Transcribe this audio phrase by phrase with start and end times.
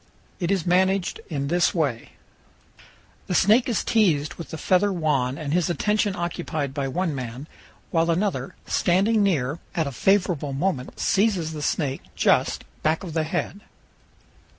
[0.39, 2.13] It is managed in this way:
[3.27, 7.47] The snake is teased with the feather wand and his attention occupied by one man,
[7.91, 13.25] while another, standing near, at a favorable moment seizes the snake just, back of the
[13.25, 13.59] head.